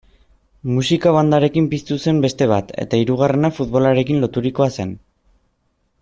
[0.75, 4.97] Musika-bandarekin piztu zen beste bat, eta hirugarrena futbolarekin loturikoa zen.